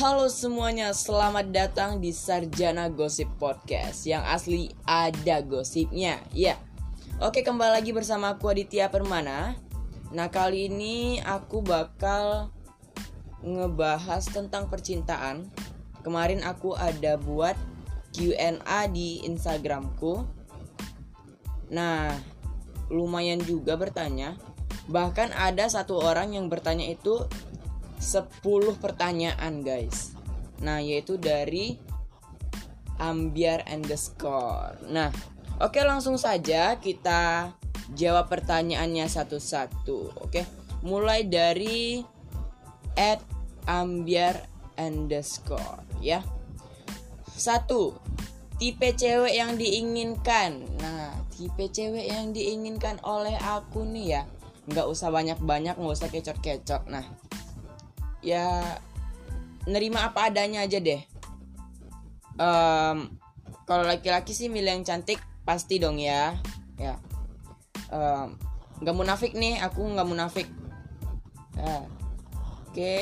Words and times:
Halo 0.00 0.32
semuanya, 0.32 0.96
selamat 0.96 1.52
datang 1.52 2.00
di 2.00 2.08
Sarjana 2.08 2.88
Gosip 2.88 3.28
Podcast 3.36 4.08
Yang 4.08 4.24
asli 4.32 4.62
ada 4.88 5.44
gosipnya 5.44 6.24
Ya, 6.32 6.56
oke 7.20 7.44
kembali 7.44 7.68
lagi 7.68 7.92
bersama 7.92 8.32
aku 8.32 8.48
Aditya 8.48 8.88
Permana. 8.88 9.60
Nah 10.08 10.32
kali 10.32 10.72
ini 10.72 11.20
aku 11.20 11.60
bakal 11.60 12.48
ngebahas 13.44 14.24
tentang 14.24 14.72
percintaan. 14.72 15.52
Kemarin 16.00 16.48
aku 16.48 16.72
ada 16.80 17.20
buat 17.20 17.60
Q&A 18.16 18.88
di 18.88 19.20
Instagramku. 19.28 20.24
Nah, 21.68 22.16
lumayan 22.88 23.44
juga 23.44 23.76
bertanya. 23.76 24.32
Bahkan 24.88 25.36
ada 25.36 25.68
satu 25.68 26.00
orang 26.00 26.32
yang 26.32 26.48
bertanya 26.48 26.88
itu 26.88 27.28
10 28.00 28.40
pertanyaan 28.80 29.60
guys. 29.60 30.16
Nah 30.64 30.80
yaitu 30.80 31.20
dari 31.20 31.76
Ambiar 32.96 33.68
underscore. 33.68 34.80
Nah 34.88 35.12
oke 35.60 35.78
langsung 35.84 36.16
saja 36.16 36.80
kita 36.80 37.52
jawab 37.92 38.32
pertanyaannya 38.32 39.04
satu-satu 39.04 40.24
Oke? 40.24 40.48
Mulai 40.80 41.28
dari 41.28 42.00
At 42.96 43.20
Ambiar 43.68 44.48
underscore 44.80 45.84
ya. 46.00 46.24
Satu 47.36 47.96
Tipe 48.60 48.92
cewek 48.92 49.40
yang 49.40 49.56
diinginkan. 49.56 50.60
Nah 50.84 51.16
tipe 51.32 51.72
cewek 51.72 52.04
yang 52.04 52.36
diinginkan 52.36 53.00
oleh 53.00 53.32
aku 53.40 53.88
nih 53.88 54.20
ya. 54.20 54.22
Nggak 54.68 54.84
usah 54.84 55.08
banyak-banyak 55.08 55.80
nggak 55.80 55.96
usah 55.96 56.12
kecot-kecot. 56.12 56.84
Nah 56.92 57.00
ya 58.20 58.76
nerima 59.68 60.08
apa 60.08 60.32
adanya 60.32 60.64
aja 60.64 60.80
deh. 60.80 61.02
Um, 62.40 63.20
kalau 63.68 63.84
laki-laki 63.84 64.32
sih 64.32 64.48
milih 64.48 64.80
yang 64.80 64.84
cantik 64.86 65.20
pasti 65.44 65.76
dong 65.76 66.00
ya. 66.00 66.36
Ya. 66.80 66.96
Um, 67.92 68.38
nggak 68.80 68.96
munafik 68.96 69.32
nih 69.36 69.60
aku 69.60 69.84
nggak 69.84 70.08
munafik. 70.08 70.48
Ya. 71.56 71.84
oke. 72.68 72.96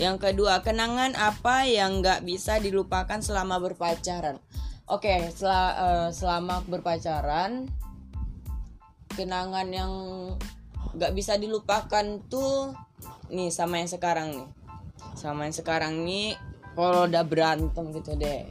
Yang 0.00 0.16
kedua 0.16 0.64
kenangan 0.64 1.12
apa 1.12 1.68
yang 1.68 2.00
nggak 2.00 2.24
bisa 2.24 2.56
dilupakan 2.56 3.20
selama 3.20 3.60
berpacaran? 3.60 4.40
Oke 4.90 5.30
sel 5.30 5.46
uh, 5.46 5.70
eh, 5.70 6.08
selama 6.10 6.66
berpacaran 6.66 7.70
kenangan 9.14 9.68
yang 9.70 9.92
nggak 10.94 11.12
bisa 11.14 11.38
dilupakan 11.38 12.04
tuh 12.26 12.74
nih 13.30 13.48
sama 13.54 13.78
yang 13.80 13.90
sekarang 13.90 14.28
nih. 14.34 14.48
Sama 15.14 15.46
yang 15.46 15.54
sekarang 15.56 16.02
nih 16.04 16.34
kalau 16.74 17.06
udah 17.06 17.24
berantem 17.26 17.94
gitu 17.94 18.18
deh. 18.18 18.46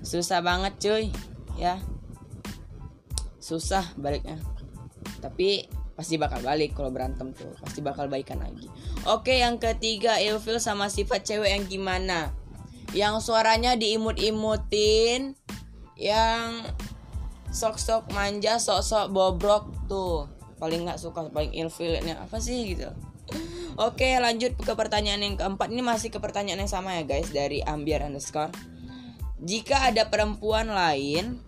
Susah 0.00 0.40
banget 0.40 0.72
cuy. 0.80 1.06
Ya. 1.60 1.76
Susah 3.40 3.84
baliknya. 4.00 4.40
Tapi 5.20 5.68
pasti 5.92 6.16
bakal 6.16 6.40
balik 6.40 6.72
kalau 6.72 6.88
berantem 6.88 7.36
tuh. 7.36 7.52
Pasti 7.60 7.84
bakal 7.84 8.08
baikan 8.08 8.40
lagi. 8.40 8.68
Oke 9.04 9.40
yang 9.40 9.60
ketiga 9.60 10.16
ilfil 10.16 10.56
sama 10.56 10.88
sifat 10.88 11.28
cewek 11.28 11.52
yang 11.52 11.64
gimana? 11.68 12.32
Yang 12.96 13.28
suaranya 13.28 13.76
diimut-imutin 13.76 15.36
yang 16.00 16.64
sok-sok 17.52 18.08
manja 18.16 18.56
sok-sok 18.56 19.12
bobrok 19.12 19.68
tuh 19.90 20.39
paling 20.60 20.84
nggak 20.84 21.00
suka 21.00 21.32
paling 21.32 21.56
ilfilnya 21.56 22.20
apa 22.20 22.36
sih 22.36 22.76
gitu. 22.76 22.92
Oke 23.80 24.12
lanjut 24.20 24.52
ke 24.60 24.72
pertanyaan 24.76 25.24
yang 25.24 25.36
keempat. 25.40 25.72
Ini 25.72 25.80
masih 25.80 26.12
ke 26.12 26.20
pertanyaan 26.20 26.66
yang 26.66 26.72
sama 26.72 26.98
ya 27.00 27.06
guys 27.06 27.32
Dari 27.32 27.64
Ambiar 27.64 28.04
underscore. 28.04 28.52
Jika 29.40 29.88
ada 29.88 30.12
perempuan 30.12 30.68
lain 30.68 31.40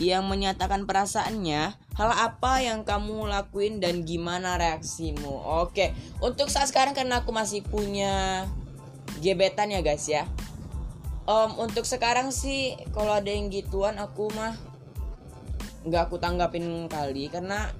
Yang 0.00 0.24
menyatakan 0.26 0.90
perasaannya 0.90 1.76
Hal 1.94 2.10
apa 2.10 2.64
yang 2.64 2.82
kamu 2.82 3.30
lakuin 3.30 3.78
dan 3.78 4.02
gimana 4.02 4.58
reaksimu? 4.58 5.30
Oke 5.62 5.94
Untuk 6.18 6.50
saat 6.50 6.72
sekarang 6.72 6.96
karena 6.96 7.22
aku 7.22 7.30
masih 7.30 7.62
punya 7.62 8.48
Gebetan 9.22 9.70
ya 9.70 9.84
guys 9.86 10.08
ya. 10.10 10.26
Um, 11.30 11.62
Untuk 11.62 11.86
sekarang 11.86 12.34
sih 12.34 12.74
Kalau 12.90 13.14
ada 13.14 13.30
yang 13.30 13.52
gituan 13.54 14.00
aku 14.02 14.32
mah 14.34 14.56
nggak 15.80 16.12
aku 16.12 16.20
tanggapin 16.20 16.88
kali. 16.92 17.32
Karena 17.32 17.72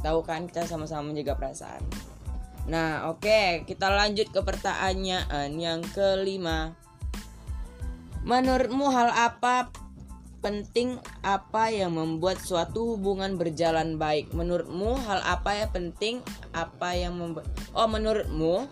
tahu 0.00 0.24
kan 0.24 0.48
kita 0.48 0.64
sama-sama 0.66 1.12
menjaga 1.12 1.36
perasaan 1.36 1.84
Nah, 2.68 3.10
oke, 3.10 3.24
okay, 3.24 3.48
kita 3.64 3.88
lanjut 3.88 4.28
ke 4.30 4.40
pertanyaan 4.44 5.50
yang 5.56 5.80
kelima. 5.90 6.76
Menurutmu 8.22 8.92
hal 8.92 9.10
apa 9.10 9.72
penting 10.38 11.00
apa 11.24 11.72
yang 11.72 11.96
membuat 11.96 12.38
suatu 12.38 12.94
hubungan 12.94 13.40
berjalan 13.40 13.96
baik? 13.96 14.30
Menurutmu 14.36 14.92
hal 15.08 15.24
apa 15.24 15.64
yang 15.66 15.70
penting 15.72 16.14
apa 16.52 16.94
yang 16.94 17.16
membuat 17.16 17.48
Oh, 17.72 17.88
menurutmu 17.88 18.68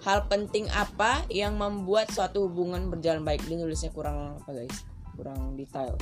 hal 0.00 0.24
penting 0.26 0.66
apa 0.72 1.20
yang 1.28 1.60
membuat 1.60 2.08
suatu 2.10 2.48
hubungan 2.50 2.88
berjalan 2.88 3.20
baik? 3.20 3.44
Ini 3.46 3.60
nulisnya 3.60 3.92
kurang 3.92 4.40
apa, 4.40 4.50
guys? 4.50 4.74
Kurang 5.12 5.60
detail. 5.60 5.94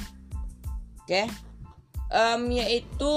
Oke. 1.02 1.26
Okay? 1.26 1.26
Um, 2.08 2.48
yaitu 2.48 3.12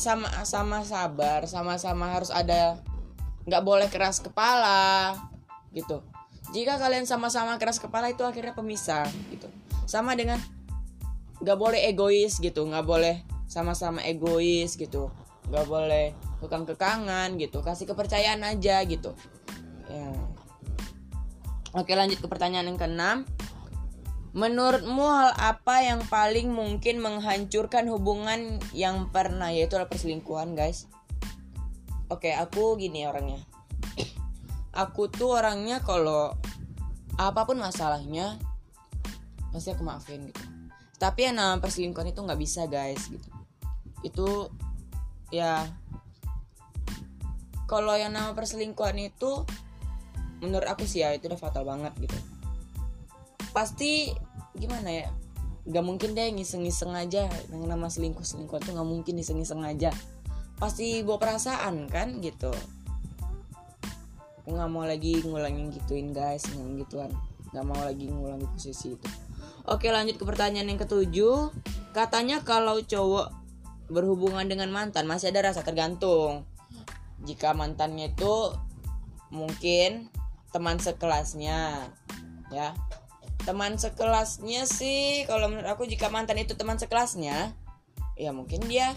sama 0.00 0.32
sama 0.48 0.80
sabar 0.80 1.44
sama-sama 1.44 2.08
harus 2.08 2.32
ada 2.32 2.80
nggak 3.44 3.60
boleh 3.60 3.88
keras 3.92 4.24
kepala 4.24 5.12
gitu. 5.76 6.00
Jika 6.56 6.80
kalian 6.80 7.04
sama-sama 7.04 7.60
keras 7.60 7.76
kepala 7.76 8.08
itu 8.08 8.24
akhirnya 8.24 8.56
pemisah 8.56 9.04
gitu. 9.28 9.46
Sama 9.84 10.16
dengan 10.16 10.40
nggak 11.44 11.58
boleh 11.60 11.84
egois 11.84 12.40
gitu. 12.40 12.64
Nggak 12.64 12.86
boleh 12.88 13.16
sama-sama 13.44 14.00
egois 14.08 14.80
gitu. 14.80 15.12
Nggak 15.52 15.66
boleh 15.68 16.16
kekang 16.40 16.64
kekangan 16.64 17.36
gitu. 17.36 17.60
Kasih 17.60 17.84
kepercayaan 17.84 18.40
aja 18.40 18.80
gitu. 18.88 19.12
Ya. 19.92 20.10
Oke 21.76 21.92
lanjut 21.92 22.18
ke 22.18 22.26
pertanyaan 22.26 22.72
yang 22.72 22.80
keenam 22.80 23.28
Menurutmu 24.30 25.02
hal 25.10 25.34
apa 25.34 25.82
yang 25.82 26.06
paling 26.06 26.54
mungkin 26.54 27.02
menghancurkan 27.02 27.90
hubungan 27.90 28.62
yang 28.70 29.10
pernah 29.10 29.50
yaitu 29.50 29.74
adalah 29.74 29.90
perselingkuhan, 29.90 30.54
guys? 30.54 30.86
Oke, 32.06 32.30
aku 32.34 32.78
gini 32.78 33.06
orangnya. 33.10 33.42
Aku 34.70 35.10
tuh 35.10 35.34
orangnya 35.42 35.82
kalau 35.82 36.38
apa 37.18 37.42
pun 37.42 37.58
masalahnya 37.58 38.38
pasti 39.50 39.74
aku 39.74 39.82
maafin 39.82 40.30
gitu. 40.30 40.42
Tapi 41.02 41.26
yang 41.26 41.42
namanya 41.42 41.58
perselingkuhan 41.66 42.14
itu 42.14 42.22
nggak 42.22 42.38
bisa, 42.38 42.70
guys, 42.70 43.10
gitu. 43.10 43.28
Itu 44.06 44.28
ya 45.34 45.66
kalau 47.66 47.94
yang 47.94 48.14
nama 48.14 48.34
perselingkuhan 48.34 48.98
itu 48.98 49.46
menurut 50.42 50.66
aku 50.66 50.86
sih 50.86 51.06
ya 51.06 51.14
itu 51.14 51.30
udah 51.30 51.38
fatal 51.38 51.62
banget 51.62 51.94
gitu 52.02 52.18
pasti 53.50 54.10
gimana 54.58 54.90
ya 54.90 55.08
nggak 55.68 55.84
mungkin 55.84 56.16
deh 56.16 56.32
ngiseng-ngiseng 56.34 56.96
aja 56.96 57.28
yang 57.28 57.62
nama 57.68 57.86
selingkuh 57.86 58.24
selingkuh 58.24 58.58
tuh 58.64 58.72
nggak 58.74 58.88
mungkin 58.88 59.20
ngiseng-ngiseng 59.20 59.62
aja. 59.62 59.92
Pasti 60.56 61.00
bawa 61.04 61.20
perasaan 61.20 61.88
kan 61.88 62.20
gitu. 62.24 62.52
Aku 64.40 64.56
nggak 64.56 64.70
mau 64.72 64.84
lagi 64.88 65.20
ngulangin 65.20 65.70
gituin 65.70 66.10
guys 66.16 66.48
yang 66.52 66.80
gituan. 66.80 67.12
Nggak 67.52 67.64
mau 67.64 67.80
lagi 67.80 68.08
ngulangi 68.08 68.48
posisi 68.50 68.96
itu. 68.96 69.08
Oke 69.68 69.92
lanjut 69.92 70.16
ke 70.16 70.24
pertanyaan 70.24 70.72
yang 70.72 70.80
ketujuh. 70.80 71.52
Katanya 71.92 72.40
kalau 72.42 72.80
cowok 72.80 73.30
berhubungan 73.90 74.46
dengan 74.48 74.72
mantan 74.72 75.04
masih 75.04 75.30
ada 75.30 75.52
rasa 75.52 75.60
tergantung. 75.60 76.48
Jika 77.22 77.52
mantannya 77.52 78.16
itu 78.16 78.56
mungkin 79.30 80.10
teman 80.50 80.82
sekelasnya 80.82 81.86
ya 82.50 82.74
teman 83.44 83.76
sekelasnya 83.76 84.68
sih. 84.68 85.24
Kalau 85.24 85.48
menurut 85.48 85.68
aku 85.68 85.88
jika 85.88 86.12
mantan 86.12 86.40
itu 86.40 86.54
teman 86.54 86.76
sekelasnya 86.76 87.54
ya 88.20 88.36
mungkin 88.36 88.60
dia 88.68 88.92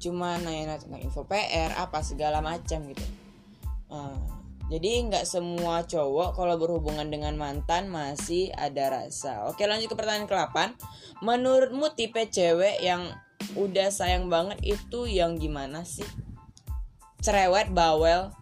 cuma 0.00 0.40
nanya 0.40 0.80
tentang 0.80 1.04
info 1.04 1.28
PR 1.28 1.76
apa 1.76 2.00
segala 2.00 2.40
macam 2.40 2.88
gitu. 2.88 3.04
Uh, 3.92 4.16
jadi 4.72 5.04
nggak 5.12 5.28
semua 5.28 5.84
cowok 5.84 6.40
kalau 6.40 6.56
berhubungan 6.56 7.04
dengan 7.12 7.36
mantan 7.36 7.92
masih 7.92 8.48
ada 8.56 8.88
rasa. 8.88 9.44
Oke 9.52 9.68
lanjut 9.68 9.92
ke 9.92 9.96
pertanyaan 9.96 10.24
ke-8 10.24 10.56
menurutmu 11.20 11.92
tipe 11.92 12.24
cewek 12.24 12.80
yang 12.80 13.12
udah 13.52 13.92
sayang 13.92 14.32
banget 14.32 14.56
itu 14.64 15.04
yang 15.04 15.36
gimana 15.36 15.84
sih? 15.84 16.08
Cerewet 17.20 17.68
bawel 17.76 18.32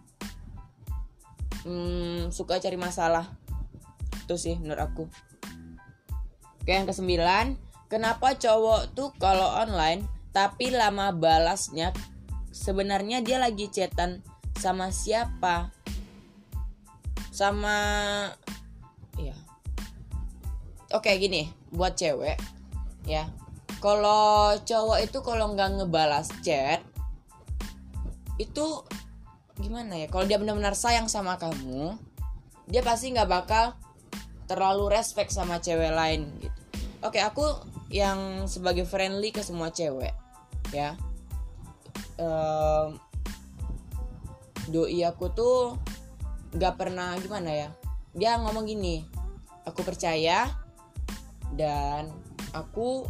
hmm, 1.67 2.31
suka 2.31 2.63
cari 2.63 2.79
masalah. 2.79 3.27
Itu 4.23 4.39
sih 4.39 4.55
menurut 4.55 4.79
aku 4.79 5.03
Oke, 6.63 6.71
yang 6.71 6.87
kesembilan, 6.87 7.59
kenapa 7.91 8.39
cowok 8.39 8.95
tuh 8.95 9.11
kalau 9.19 9.51
online 9.59 10.07
tapi 10.31 10.71
lama 10.71 11.11
balasnya? 11.11 11.91
Sebenarnya 12.55 13.19
dia 13.19 13.37
lagi 13.37 13.67
chatan 13.67 14.23
sama 14.55 14.87
siapa? 14.89 15.83
sama 17.33 17.77
ya 19.17 19.33
oke 20.93 21.09
gini 21.17 21.49
buat 21.73 21.97
cewek 21.97 22.37
ya. 23.09 23.25
Kalau 23.81 24.55
cowok 24.63 25.03
itu 25.03 25.17
kalau 25.25 25.51
nggak 25.57 25.81
ngebalas 25.81 26.29
chat 26.45 26.85
itu 28.37 28.65
gimana 29.57 29.97
ya? 29.97 30.07
Kalau 30.07 30.29
dia 30.29 30.37
benar-benar 30.37 30.77
sayang 30.77 31.09
sama 31.09 31.41
kamu 31.41 31.97
dia 32.69 32.85
pasti 32.85 33.09
nggak 33.09 33.27
bakal 33.27 33.73
terlalu 34.53 34.93
respect 34.93 35.33
sama 35.33 35.57
cewek 35.57 35.89
lain 35.89 36.29
gitu. 36.37 36.59
Oke 37.01 37.17
aku 37.17 37.43
yang 37.89 38.45
sebagai 38.45 38.85
friendly 38.85 39.33
ke 39.33 39.41
semua 39.41 39.73
cewek 39.73 40.13
ya. 40.69 40.93
Um, 42.21 43.01
doi 44.69 45.01
aku 45.01 45.33
tuh 45.33 45.75
nggak 46.53 46.77
pernah 46.77 47.17
gimana 47.17 47.49
ya 47.49 47.69
dia 48.13 48.37
ngomong 48.37 48.69
gini 48.69 49.01
aku 49.65 49.81
percaya 49.81 50.45
dan 51.57 52.13
aku 52.53 53.09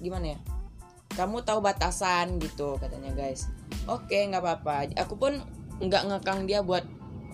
gimana 0.00 0.34
ya 0.34 0.38
kamu 1.14 1.44
tahu 1.44 1.60
batasan 1.62 2.42
gitu 2.42 2.80
katanya 2.82 3.14
guys. 3.14 3.46
Oke 3.86 4.24
nggak 4.26 4.42
apa-apa. 4.42 4.90
Aku 4.98 5.14
pun 5.14 5.38
nggak 5.78 6.10
ngekang 6.10 6.48
dia 6.48 6.64
buat 6.64 6.82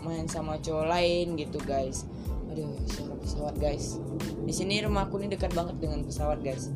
main 0.04 0.28
sama 0.28 0.60
cowok 0.60 0.86
lain 0.88 1.36
gitu 1.36 1.60
guys 1.64 2.08
aduh 2.50 2.75
suara 2.91 3.14
pesawat 3.14 3.55
guys. 3.62 3.97
Di 4.43 4.52
sini 4.52 4.82
rumahku 4.82 5.23
ini 5.23 5.31
dekat 5.31 5.55
banget 5.55 5.79
dengan 5.79 6.02
pesawat 6.02 6.43
guys. 6.43 6.75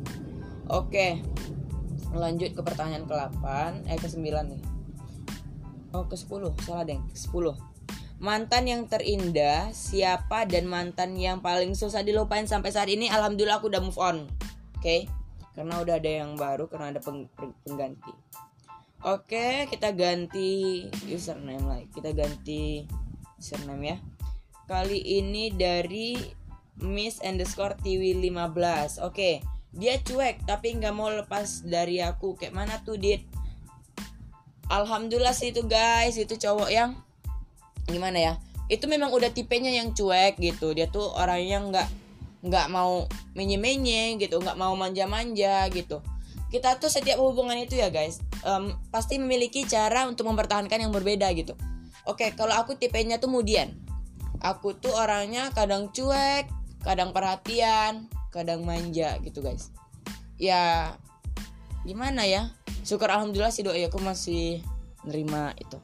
Oke 0.71 1.19
lanjut 2.15 2.55
ke 2.55 2.61
pertanyaan 2.63 3.03
ke-8 3.03 3.43
eh 3.91 3.99
ke-9 3.99 4.23
nih. 4.23 4.61
Oh 5.91 6.07
ke-10 6.07 6.41
salah 6.63 6.87
deng. 6.87 7.03
Ke-10 7.11 7.55
mantan 8.15 8.63
yang 8.63 8.87
terindah 8.87 9.75
siapa 9.75 10.47
dan 10.47 10.71
mantan 10.71 11.19
yang 11.19 11.43
paling 11.43 11.75
susah 11.75 11.99
dilupain 11.99 12.47
sampai 12.47 12.71
saat 12.71 12.87
ini? 12.87 13.11
Alhamdulillah 13.11 13.59
aku 13.59 13.67
udah 13.67 13.83
move 13.83 13.99
on. 13.99 14.31
Oke? 14.79 14.79
Okay? 14.79 15.01
karena 15.55 15.79
udah 15.79 15.95
ada 15.95 16.11
yang 16.11 16.35
baru 16.35 16.67
karena 16.67 16.91
ada 16.91 16.99
peng 16.99 17.31
pengganti. 17.63 18.11
Oke 19.05 19.31
okay, 19.31 19.55
kita 19.71 19.95
ganti 19.95 20.83
username 21.07 21.63
lagi. 21.63 21.87
Kita 21.95 22.11
ganti 22.11 22.83
username 23.39 23.83
ya 23.87 23.97
kali 24.65 24.97
ini 25.21 25.53
dari 25.53 26.17
Miss 26.81 27.23
underscore 27.23 27.79
TV 27.79 28.17
15 28.19 28.99
oke 28.99 29.15
okay. 29.15 29.39
dia 29.71 29.95
cuek 30.01 30.43
tapi 30.43 30.75
nggak 30.75 30.95
mau 30.95 31.11
lepas 31.11 31.63
dari 31.67 31.99
aku. 31.99 32.39
Kayak 32.39 32.55
mana 32.55 32.75
tuh 32.83 32.95
dit? 32.95 33.23
Alhamdulillah 34.71 35.35
sih 35.35 35.51
itu 35.51 35.67
guys. 35.67 36.15
Itu 36.15 36.39
cowok 36.39 36.71
yang 36.71 36.95
gimana 37.85 38.17
ya? 38.17 38.33
Itu 38.71 38.87
memang 38.87 39.11
udah 39.11 39.35
tipenya 39.35 39.69
yang 39.75 39.91
cuek 39.91 40.39
gitu. 40.39 40.71
Dia 40.71 40.87
tuh 40.87 41.11
orangnya 41.11 41.59
nggak 41.59 41.87
nggak 42.47 42.67
mau 42.71 43.03
menye-menye 43.35 44.15
gitu. 44.15 44.39
Nggak 44.39 44.55
mau 44.55 44.71
manja-manja 44.79 45.67
gitu. 45.75 45.99
Kita 46.47 46.79
tuh 46.79 46.87
setiap 46.87 47.19
hubungan 47.19 47.59
itu 47.59 47.75
ya 47.75 47.91
guys 47.91 48.23
um, 48.47 48.71
pasti 48.95 49.19
memiliki 49.19 49.67
cara 49.67 50.07
untuk 50.07 50.23
mempertahankan 50.31 50.87
yang 50.87 50.95
berbeda 50.95 51.27
gitu. 51.35 51.51
Oke 52.07 52.31
kalau 52.31 52.55
aku 52.55 52.79
tipenya 52.79 53.19
tuh 53.19 53.27
kemudian 53.27 53.84
aku 54.45 54.77
tuh 54.77 54.93
orangnya 54.93 55.49
kadang 55.57 55.89
cuek 55.89 56.45
kadang 56.85 57.09
perhatian 57.09 58.05
kadang 58.29 58.61
manja 58.61 59.17
gitu 59.25 59.41
guys 59.41 59.73
ya 60.37 60.93
gimana 61.81 62.29
ya 62.29 62.53
syukur 62.85 63.09
alhamdulillah 63.09 63.49
sih 63.49 63.65
doi 63.65 63.89
aku 63.89 63.97
masih 63.97 64.61
nerima 65.01 65.57
itu 65.57 65.81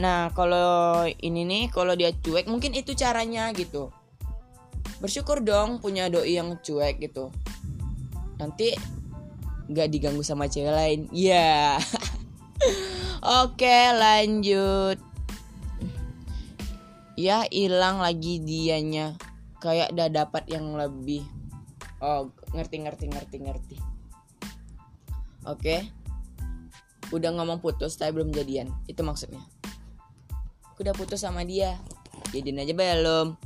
Nah, 0.00 0.32
kalau 0.32 1.04
ini 1.04 1.44
nih, 1.44 1.64
kalau 1.68 1.92
dia 1.92 2.08
cuek, 2.08 2.48
mungkin 2.48 2.72
itu 2.72 2.96
caranya 2.96 3.52
gitu. 3.52 3.92
Bersyukur 4.96 5.44
dong 5.44 5.76
punya 5.76 6.08
doi 6.08 6.40
yang 6.40 6.56
cuek 6.56 7.04
gitu. 7.04 7.28
Nanti 8.40 8.72
gak 9.68 9.92
diganggu 9.92 10.24
sama 10.24 10.48
cewek 10.48 10.72
lain. 10.72 11.00
Ya. 11.12 11.76
Yeah. 11.76 11.84
Oke, 13.44 13.76
lanjut. 13.92 15.09
Ya, 17.20 17.44
hilang 17.52 18.00
lagi 18.00 18.40
dianya. 18.40 19.20
Kayak 19.60 19.92
udah 19.92 20.08
dapat 20.08 20.48
yang 20.48 20.72
lebih. 20.72 21.20
Oh, 22.00 22.32
ngerti 22.56 22.80
ngerti 22.80 23.12
ngerti 23.12 23.36
ngerti. 23.44 23.76
Oke. 25.44 25.84
Udah 27.12 27.36
ngomong 27.36 27.60
putus 27.60 28.00
tapi 28.00 28.16
belum 28.16 28.32
jadian. 28.32 28.72
Itu 28.88 29.04
maksudnya 29.04 29.44
udah 30.80 30.96
putus 30.96 31.20
sama 31.20 31.44
dia 31.44 31.76
jadiin 32.32 32.64
aja 32.64 32.72
belum 32.72 33.36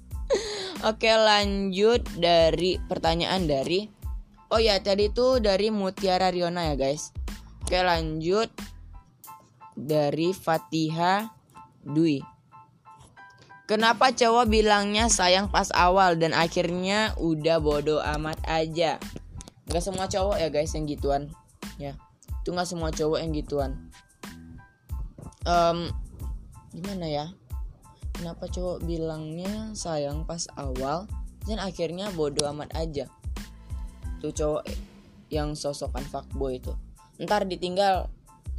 oke 0.88 1.10
lanjut 1.10 2.06
dari 2.14 2.78
pertanyaan 2.86 3.50
dari 3.50 3.90
oh 4.54 4.62
ya 4.62 4.78
tadi 4.78 5.10
itu 5.10 5.42
dari 5.42 5.74
Mutiara 5.74 6.30
Riona 6.30 6.70
ya 6.70 6.78
guys 6.78 7.10
oke 7.66 7.74
lanjut 7.74 8.54
dari 9.74 10.30
Fatiha 10.30 11.26
Dwi 11.82 12.22
Kenapa 13.70 14.10
cowok 14.10 14.50
bilangnya 14.50 15.06
sayang 15.06 15.46
pas 15.46 15.70
awal 15.70 16.18
dan 16.18 16.34
akhirnya 16.34 17.14
udah 17.22 17.62
bodoh 17.62 18.02
amat 18.18 18.42
aja? 18.50 18.98
Gak 19.70 19.84
semua 19.86 20.10
cowok 20.10 20.42
ya 20.42 20.50
guys 20.50 20.74
yang 20.74 20.90
gituan, 20.90 21.30
ya. 21.78 21.94
Itu 22.42 22.50
gak 22.50 22.66
semua 22.66 22.90
cowok 22.90 23.22
yang 23.22 23.30
gituan. 23.30 23.78
Um, 25.46 25.94
gimana 26.70 27.06
ya 27.06 27.26
kenapa 28.14 28.46
cowok 28.46 28.86
bilangnya 28.86 29.74
sayang 29.74 30.22
pas 30.22 30.46
awal 30.54 31.10
dan 31.48 31.58
akhirnya 31.58 32.12
bodoh 32.14 32.46
amat 32.54 32.70
aja 32.78 33.10
tuh 34.22 34.30
cowok 34.30 34.68
yang 35.32 35.58
sosokan 35.58 36.04
fuckboy 36.06 36.62
itu 36.62 36.70
ntar 37.18 37.42
ditinggal 37.48 38.06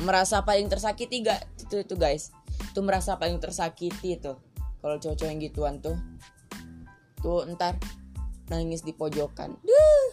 merasa 0.03 0.43
paling 0.43 0.67
tersakiti 0.67 1.23
gak 1.23 1.45
itu 1.61 1.87
itu 1.87 1.95
guys 1.95 2.35
tuh 2.75 2.83
merasa 2.83 3.15
paling 3.15 3.39
tersakiti 3.39 4.19
tuh 4.19 4.41
kalau 4.81 4.97
cowok-cowok 4.97 5.29
yang 5.29 5.41
gituan 5.41 5.75
tuh 5.79 5.95
tuh 7.21 7.45
ntar 7.53 7.77
nangis 8.49 8.83
di 8.83 8.91
pojokan. 8.91 9.55
Duh. 9.61 10.09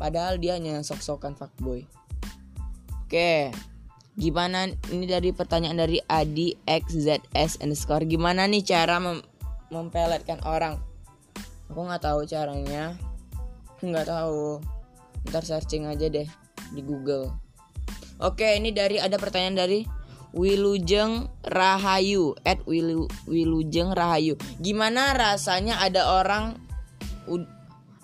padahal 0.00 0.40
dia 0.40 0.56
hanya 0.56 0.80
sok-sokan 0.80 1.36
fuckboy. 1.36 1.84
Oke 3.04 3.52
Gimana 4.20 4.68
ini 4.90 5.06
dari 5.06 5.30
pertanyaan 5.30 5.80
dari 5.80 5.96
Adi 6.04 6.52
XZS 6.66 7.62
underscore 7.62 8.04
Gimana 8.04 8.44
nih 8.50 8.64
cara 8.64 8.98
mem 8.98 9.22
mempeletkan 9.70 10.42
orang? 10.42 10.82
Aku 11.70 11.86
nggak 11.86 12.02
tahu 12.02 12.26
caranya. 12.26 12.98
Nggak 13.78 14.10
tahu. 14.10 14.58
Ntar 15.30 15.46
searching 15.46 15.86
aja 15.86 16.10
deh 16.10 16.26
di 16.74 16.82
Google. 16.82 17.30
Oke 18.18 18.58
ini 18.58 18.74
dari 18.74 18.98
ada 18.98 19.14
pertanyaan 19.14 19.56
dari 19.56 19.86
Wilujeng 20.30 21.26
Rahayu 21.42 22.38
at 22.46 22.62
Wilu, 22.62 23.10
Wilujeng 23.26 23.90
Rahayu 23.90 24.38
Gimana 24.62 25.10
rasanya 25.14 25.82
ada 25.82 26.06
orang 26.22 26.54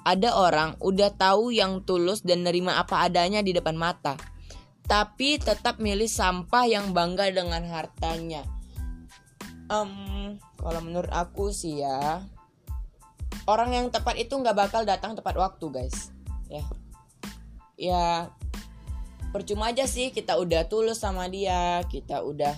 ada 0.06 0.30
orang 0.38 0.78
udah 0.78 1.10
tahu 1.14 1.50
yang 1.50 1.82
tulus 1.82 2.22
dan 2.22 2.46
nerima 2.46 2.78
apa 2.78 3.06
adanya 3.06 3.42
di 3.42 3.50
depan 3.50 3.74
mata 3.74 4.14
tapi 4.86 5.42
tetap 5.42 5.82
milih 5.82 6.06
sampah 6.06 6.64
yang 6.64 6.94
bangga 6.94 7.34
dengan 7.34 7.62
hartanya. 7.66 8.46
Um, 9.66 10.38
kalau 10.62 10.78
menurut 10.78 11.10
aku 11.10 11.50
sih 11.50 11.82
ya, 11.82 12.22
orang 13.50 13.74
yang 13.74 13.86
tepat 13.90 14.14
itu 14.14 14.30
nggak 14.38 14.54
bakal 14.54 14.86
datang 14.86 15.18
tepat 15.18 15.34
waktu 15.34 15.66
guys. 15.74 16.14
Ya, 16.46 16.62
ya 17.74 18.04
percuma 19.36 19.68
aja 19.68 19.84
sih 19.84 20.08
kita 20.08 20.40
udah 20.40 20.64
tulus 20.64 21.04
sama 21.04 21.28
dia, 21.28 21.84
kita 21.92 22.24
udah 22.24 22.56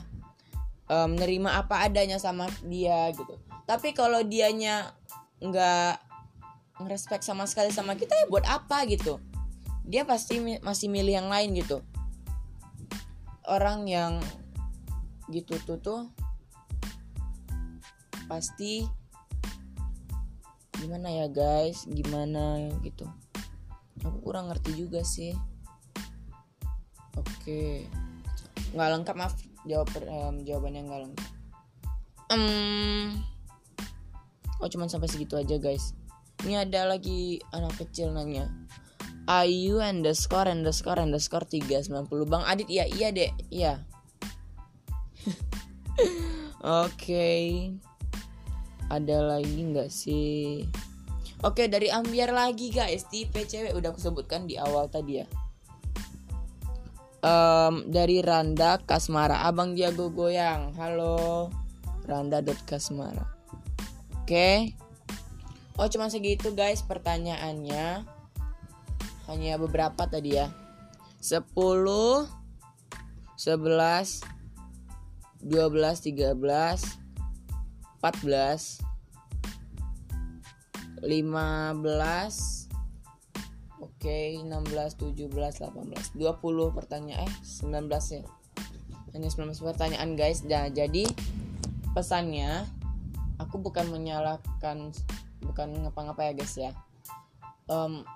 menerima 0.87 1.59
apa 1.59 1.83
adanya 1.91 2.23
sama 2.23 2.47
dia 2.63 3.11
gitu. 3.11 3.35
Tapi 3.67 3.91
kalau 3.99 4.23
dianya 4.23 4.95
nggak 5.43 5.99
ngerespek 6.79 7.27
sama 7.27 7.51
sekali 7.51 7.75
sama 7.75 7.99
kita 7.99 8.15
ya 8.15 8.31
buat 8.31 8.47
apa 8.47 8.87
gitu? 8.87 9.19
Dia 9.83 10.07
pasti 10.07 10.39
masih 10.63 10.87
milih 10.87 11.19
yang 11.19 11.29
lain 11.29 11.59
gitu 11.59 11.83
orang 13.49 13.89
yang 13.89 14.21
gitu 15.33 15.57
tuh 15.65 15.81
tuh 15.81 16.03
pasti 18.29 18.85
gimana 20.77 21.09
ya 21.09 21.27
guys 21.33 21.89
gimana 21.89 22.69
gitu 22.85 23.09
aku 24.05 24.21
kurang 24.21 24.53
ngerti 24.53 24.77
juga 24.77 25.01
sih 25.01 25.33
oke. 27.21 27.63
Nggak 28.75 28.89
lengkap 28.95 29.17
maaf. 29.17 29.35
Jawab 29.67 29.89
um, 30.07 30.43
jawabannya 30.47 30.83
nggak 30.87 31.01
lengkap. 31.09 31.31
Um, 32.29 33.25
oh 34.61 34.69
cuman 34.69 34.89
sampai 34.93 35.09
segitu 35.09 35.35
aja 35.37 35.57
guys. 35.57 35.97
Ini 36.45 36.69
ada 36.69 36.87
lagi 36.87 37.43
anak 37.51 37.83
kecil 37.83 38.15
nanya 38.15 38.47
Ayu 39.29 39.83
underscore 39.83 40.49
underscore 40.49 41.03
underscore 41.03 41.45
390 41.45 42.09
Bang 42.31 42.47
Adit? 42.49 42.69
Iya 42.71 42.85
iya 42.89 43.09
dek. 43.13 43.33
Iya. 43.53 43.73
Oke. 46.65 46.89
Okay. 46.95 47.45
ada 48.89 49.21
lagi 49.21 49.69
nggak 49.69 49.93
sih? 49.93 50.65
Oke 51.45 51.69
dari 51.69 51.93
ambiar 51.93 52.33
lagi 52.33 52.73
guys. 52.73 53.05
Tipe 53.05 53.45
cewek. 53.45 53.77
Udah 53.77 53.93
aku 53.93 54.01
sebutkan 54.01 54.49
di 54.49 54.57
awal 54.57 54.89
tadi 54.89 55.21
ya 55.21 55.29
um, 57.23 57.87
dari 57.89 58.23
Randa 58.23 58.79
Kasmara 58.83 59.47
Abang 59.47 59.75
Jago 59.75 60.11
Goyang. 60.11 60.75
Halo 60.79 61.51
Randa 62.07 62.41
Kasmara 62.65 63.27
Oke. 64.23 64.77
Oh 65.79 65.89
cuma 65.89 66.11
segitu 66.11 66.53
guys 66.53 66.83
pertanyaannya. 66.85 68.05
Hanya 69.29 69.61
beberapa 69.61 70.05
tadi 70.09 70.37
ya. 70.37 70.51
10 71.23 71.49
11 71.55 72.29
12 73.39 74.27
13 75.43 76.99
14 78.03 78.83
15 81.03 82.58
Oke, 83.99 84.39
16, 84.39 84.47
17, 84.95 85.27
18, 85.27 86.15
20 86.15 86.71
pertanyaan 86.71 87.27
eh 87.27 87.33
19 87.43 87.91
ya. 88.15 88.23
Hanya 89.11 89.27
19 89.27 89.59
pertanyaan 89.59 90.15
guys. 90.15 90.47
Nah, 90.47 90.71
jadi 90.71 91.03
pesannya 91.99 92.63
aku 93.43 93.59
bukan 93.59 93.91
menyalahkan 93.91 94.95
bukan 95.43 95.69
ngapa-ngapa 95.83 96.31
ya 96.31 96.33
guys 96.39 96.55
ya. 96.55 96.71
Um, 97.67 98.07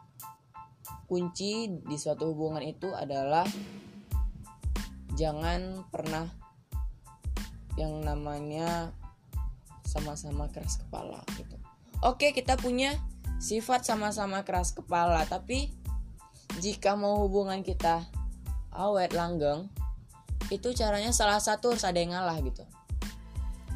kunci 1.11 1.67
di 1.67 1.97
suatu 1.99 2.31
hubungan 2.31 2.63
itu 2.63 2.95
adalah 2.95 3.43
jangan 5.19 5.83
pernah 5.91 6.31
yang 7.75 8.07
namanya 8.07 8.95
sama-sama 9.83 10.47
keras 10.55 10.79
kepala 10.79 11.27
gitu 11.35 11.59
Oke, 12.03 12.31
kita 12.31 12.55
punya 12.55 12.99
sifat 13.43 13.83
sama-sama 13.83 14.47
keras 14.47 14.71
kepala, 14.71 15.27
tapi 15.27 15.72
jika 16.63 16.95
mau 16.95 17.27
hubungan 17.27 17.67
kita 17.67 18.07
awet 18.71 19.11
langgeng, 19.11 19.67
itu 20.55 20.71
caranya 20.79 21.11
salah 21.11 21.43
satu 21.43 21.75
harus 21.75 21.83
ada 21.83 21.99
yang 21.99 22.15
ngalah 22.15 22.39
gitu. 22.39 22.63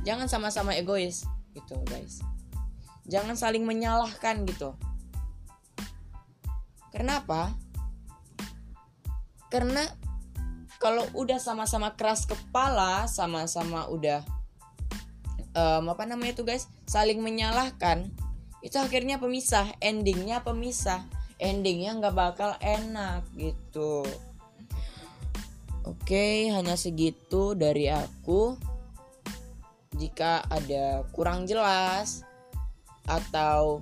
Jangan 0.06 0.30
sama-sama 0.30 0.78
egois 0.78 1.26
gitu, 1.50 1.74
guys. 1.90 2.22
Jangan 3.10 3.34
saling 3.34 3.66
menyalahkan 3.66 4.46
gitu. 4.46 4.78
Kenapa? 6.94 7.50
Karena 9.50 9.82
kalau 10.78 11.02
udah 11.18 11.42
sama-sama 11.42 11.98
keras 11.98 12.22
kepala, 12.22 13.10
sama-sama 13.10 13.90
udah 13.90 14.22
um, 15.56 15.90
apa 15.90 16.04
namanya 16.04 16.36
itu 16.36 16.44
guys 16.44 16.68
saling 16.84 17.24
menyalahkan 17.24 18.12
itu 18.60 18.76
akhirnya 18.76 19.16
pemisah 19.16 19.72
endingnya 19.80 20.44
pemisah 20.44 21.02
endingnya 21.36 21.96
nggak 21.98 22.16
bakal 22.16 22.54
enak 22.60 23.24
gitu 23.36 24.04
oke 25.84 26.26
hanya 26.52 26.74
segitu 26.74 27.52
dari 27.52 27.92
aku 27.92 28.56
jika 29.96 30.44
ada 30.48 31.04
kurang 31.12 31.48
jelas 31.48 32.24
atau 33.08 33.80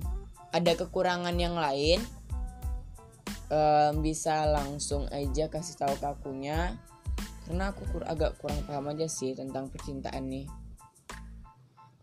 ada 0.55 0.73
kekurangan 0.79 1.35
yang 1.35 1.59
lain 1.59 1.99
um, 3.51 4.05
bisa 4.05 4.47
langsung 4.47 5.11
aja 5.11 5.51
kasih 5.51 5.75
tahu 5.81 5.95
ke 5.99 6.07
akunya 6.07 6.79
karena 7.45 7.75
aku 7.75 7.83
kur 7.93 8.05
agak 8.07 8.39
kurang 8.41 8.63
paham 8.65 8.95
aja 8.95 9.05
sih 9.11 9.37
tentang 9.37 9.69
percintaan 9.69 10.31
nih 10.31 10.47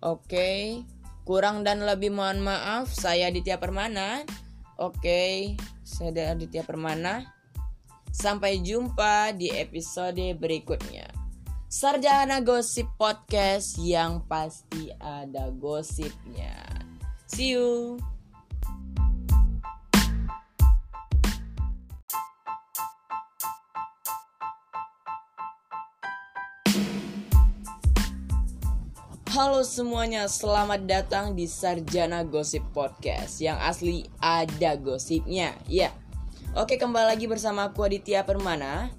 Oke, 0.01 0.81
kurang 1.29 1.61
dan 1.61 1.85
lebih 1.85 2.09
mohon 2.09 2.41
maaf. 2.41 2.89
Saya 2.89 3.29
Aditya 3.29 3.61
Permana. 3.61 4.25
Oke, 4.81 5.53
saya 5.85 6.33
Aditya 6.33 6.65
Permana. 6.65 7.29
Sampai 8.09 8.65
jumpa 8.65 9.29
di 9.29 9.53
episode 9.53 10.33
berikutnya. 10.41 11.05
Sarjana 11.69 12.41
Gosip 12.41 12.89
Podcast 12.97 13.77
yang 13.77 14.25
pasti 14.25 14.89
ada 14.97 15.53
gosipnya. 15.53 16.65
See 17.29 17.53
you. 17.53 18.01
Halo 29.31 29.63
semuanya, 29.63 30.27
selamat 30.27 30.91
datang 30.91 31.39
di 31.39 31.47
Sarjana 31.47 32.19
Gosip 32.27 32.67
Podcast 32.75 33.39
Yang 33.39 33.57
asli 33.63 33.97
ada 34.19 34.75
gosipnya 34.75 35.55
Ya, 35.71 35.95
oke 36.51 36.75
kembali 36.75 37.15
lagi 37.15 37.31
bersama 37.31 37.71
aku 37.71 37.87
Aditya 37.87 38.27
Permana. 38.27 38.91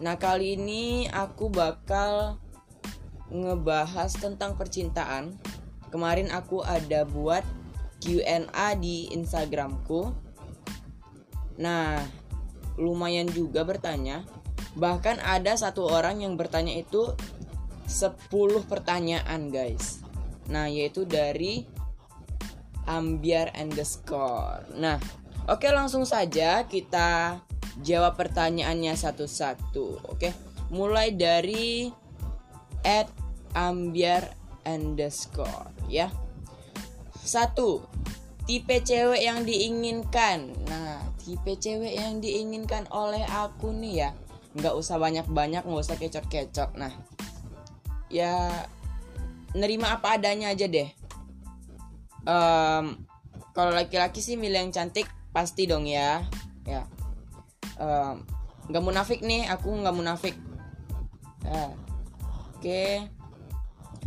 Nah 0.00 0.16
kali 0.16 0.56
ini 0.56 1.04
aku 1.12 1.52
bakal 1.52 2.40
ngebahas 3.28 4.08
tentang 4.16 4.56
percintaan. 4.56 5.36
Kemarin 5.92 6.32
aku 6.32 6.64
ada 6.64 7.04
buat 7.04 7.44
Q&A 8.00 8.80
di 8.80 9.12
Instagramku. 9.12 10.16
Nah, 11.60 12.00
lumayan 12.80 13.28
juga 13.28 13.68
bertanya. 13.68 14.24
Bahkan 14.80 15.20
ada 15.20 15.52
satu 15.60 15.84
orang 15.92 16.24
yang 16.24 16.40
bertanya 16.40 16.72
itu 16.72 17.12
10 17.86 18.64
pertanyaan 18.64 19.52
guys. 19.52 20.00
Nah 20.48 20.68
yaitu 20.68 21.08
dari 21.08 21.64
Ambiar 22.84 23.48
underscore 23.56 24.68
Nah 24.76 25.00
oke 25.48 25.64
langsung 25.72 26.04
saja 26.04 26.68
kita 26.68 27.40
jawab 27.80 28.20
pertanyaannya 28.20 28.92
satu-satu 28.92 30.12
Oke? 30.12 30.32
Mulai 30.72 31.16
dari 31.16 31.88
At 32.84 33.08
Ambiar 33.56 34.36
underscore 34.68 35.72
ya. 35.88 36.12
Satu 37.24 37.84
Tipe 38.44 38.84
cewek 38.84 39.24
yang 39.24 39.48
diinginkan. 39.48 40.52
Nah 40.68 41.00
tipe 41.16 41.56
cewek 41.56 41.96
yang 41.96 42.20
diinginkan 42.20 42.84
oleh 42.92 43.24
aku 43.24 43.72
nih 43.72 44.04
ya. 44.04 44.10
Nggak 44.52 44.76
usah 44.76 45.00
banyak-banyak 45.00 45.64
nggak 45.64 45.84
usah 45.88 45.96
kecot-kecot 45.96 46.76
nah 46.76 46.92
ya 48.08 48.66
nerima 49.54 49.94
apa 49.94 50.18
adanya 50.18 50.50
aja 50.50 50.66
deh. 50.66 50.90
Um, 52.24 53.04
kalau 53.54 53.70
laki-laki 53.70 54.18
sih 54.18 54.34
milih 54.34 54.68
yang 54.68 54.72
cantik 54.74 55.06
pasti 55.30 55.70
dong 55.70 55.86
ya. 55.86 56.26
Ya. 56.66 56.88
Um, 57.78 58.26
nggak 58.68 58.84
munafik 58.84 59.20
nih 59.22 59.46
aku 59.46 59.70
nggak 59.70 59.96
munafik. 59.96 60.36
Ya. 61.44 61.70
oke. 62.54 62.60
Okay. 62.60 62.92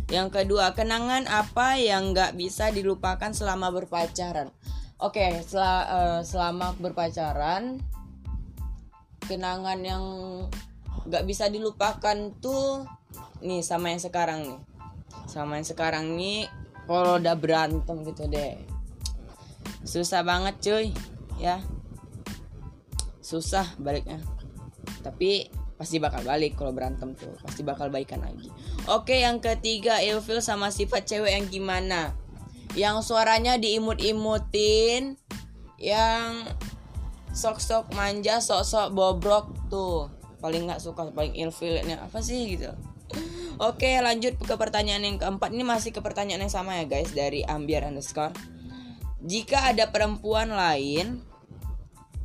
yang 0.08 0.32
kedua 0.32 0.72
kenangan 0.72 1.28
apa 1.28 1.76
yang 1.76 2.16
nggak 2.16 2.32
bisa 2.32 2.72
dilupakan 2.72 3.28
selama 3.36 3.68
berpacaran? 3.68 4.48
Oke 4.98 5.20
okay, 5.20 5.44
sel 5.44 5.60
uh, 5.60 5.84
eh, 5.84 6.20
selama 6.24 6.72
berpacaran 6.80 7.76
kenangan 9.28 9.78
yang 9.84 10.04
nggak 11.06 11.24
bisa 11.28 11.52
dilupakan 11.52 12.32
tuh 12.40 12.88
nih 13.42 13.62
sama 13.62 13.94
yang 13.94 14.02
sekarang 14.02 14.40
nih. 14.44 14.60
Sama 15.28 15.60
yang 15.60 15.66
sekarang 15.66 16.16
nih 16.18 16.50
kalau 16.88 17.20
udah 17.20 17.36
berantem 17.36 18.00
gitu 18.08 18.24
deh. 18.26 18.56
Susah 19.84 20.24
banget 20.24 20.54
cuy. 20.60 20.86
Ya. 21.38 21.60
Susah 23.20 23.68
baliknya. 23.76 24.18
Tapi 25.04 25.52
pasti 25.78 26.02
bakal 26.02 26.24
balik 26.24 26.58
kalau 26.58 26.72
berantem 26.72 27.12
tuh. 27.14 27.36
Pasti 27.44 27.62
bakal 27.62 27.92
baikan 27.92 28.24
lagi. 28.24 28.48
Oke 28.88 29.22
yang 29.22 29.38
ketiga 29.38 30.00
ilfil 30.00 30.40
sama 30.40 30.72
sifat 30.72 31.06
cewek 31.06 31.36
yang 31.36 31.46
gimana? 31.46 32.16
Yang 32.72 33.12
suaranya 33.12 33.60
diimut-imutin 33.60 35.20
yang 35.78 36.42
sok-sok 37.30 37.94
manja 37.94 38.40
sok-sok 38.40 38.96
bobrok 38.96 39.52
tuh. 39.68 40.08
Paling 40.40 40.70
nggak 40.70 40.82
suka 40.82 41.10
paling 41.12 41.34
ilfilnya 41.36 42.00
apa 42.00 42.22
sih 42.22 42.56
gitu 42.56 42.70
Oke 43.58 43.98
lanjut 43.98 44.38
ke 44.38 44.54
pertanyaan 44.54 45.02
yang 45.02 45.18
keempat. 45.18 45.50
Ini 45.50 45.66
masih 45.66 45.90
ke 45.90 45.98
pertanyaan 45.98 46.46
yang 46.46 46.54
sama 46.54 46.78
ya 46.78 46.86
guys 46.86 47.10
Dari 47.10 47.42
ambiar 47.42 47.90
underscore. 47.90 48.30
Jika 49.18 49.74
ada 49.74 49.90
perempuan 49.90 50.54
lain 50.54 51.26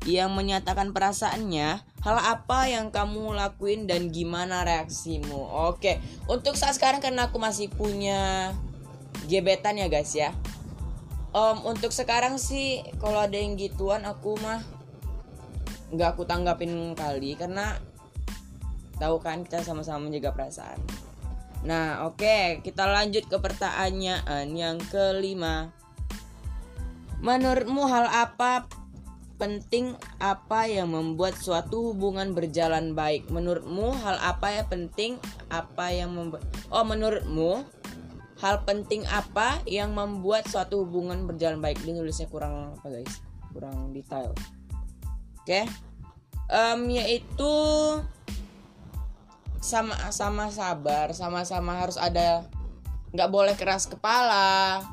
Yang 0.06 0.30
menyatakan 0.30 0.94
perasaannya 0.94 1.82
Hal 2.04 2.18
apa 2.20 2.70
yang 2.70 2.94
kamu 2.94 3.34
lakuin 3.34 3.90
dan 3.90 4.14
gimana 4.14 4.62
reaksimu? 4.62 5.74
Oke 5.74 5.98
Untuk 6.30 6.54
saat 6.54 6.78
sekarang 6.78 7.02
karena 7.02 7.34
aku 7.34 7.42
masih 7.42 7.74
punya 7.74 8.54
Gebetan 9.26 9.80
ya 9.80 9.90
guys 9.90 10.14
ya. 10.14 10.36
Um, 11.34 11.66
Untuk 11.66 11.90
sekarang 11.96 12.38
sih 12.38 12.86
Kalau 13.02 13.26
ada 13.26 13.34
yang 13.34 13.58
gituan 13.58 14.06
aku 14.06 14.38
mah 14.38 14.62
Gak 15.94 16.18
aku 16.18 16.26
tanggapin 16.26 16.98
kali. 16.98 17.38
Karena 17.38 17.78
tahu 18.98 19.22
kan 19.22 19.46
kita 19.46 19.66
sama-sama 19.66 20.10
menjaga 20.10 20.34
perasaan 20.34 20.80
Nah, 21.64 22.04
oke, 22.04 22.20
okay, 22.20 22.60
kita 22.60 22.84
lanjut 22.84 23.24
ke 23.32 23.40
pertanyaan 23.40 24.52
yang 24.52 24.76
kelima. 24.92 25.72
Menurutmu 27.24 27.88
hal 27.88 28.12
apa 28.12 28.68
penting 29.40 29.96
apa 30.20 30.68
yang 30.68 30.92
membuat 30.92 31.40
suatu 31.40 31.96
hubungan 31.96 32.36
berjalan 32.36 32.92
baik? 32.92 33.32
Menurutmu 33.32 33.96
hal 33.96 34.20
apa 34.20 34.60
yang 34.60 34.68
penting 34.68 35.12
apa 35.48 35.88
yang 35.96 36.12
membuat 36.12 36.44
Oh, 36.68 36.84
menurutmu 36.84 37.64
hal 38.44 38.68
penting 38.68 39.08
apa 39.08 39.64
yang 39.64 39.96
membuat 39.96 40.44
suatu 40.52 40.84
hubungan 40.84 41.24
berjalan 41.24 41.64
baik? 41.64 41.80
Ini 41.88 41.96
nulisnya 41.96 42.28
kurang 42.28 42.76
apa, 42.76 42.92
guys? 42.92 43.24
Kurang 43.56 43.96
detail. 43.96 44.36
Oke. 45.40 45.64
Okay? 45.64 45.66
Um, 46.52 46.92
yaitu 46.92 47.56
sama 49.64 49.96
sama 50.12 50.52
sabar 50.52 51.16
sama-sama 51.16 51.80
harus 51.80 51.96
ada 51.96 52.44
nggak 53.16 53.30
boleh 53.32 53.56
keras 53.56 53.88
kepala 53.88 54.84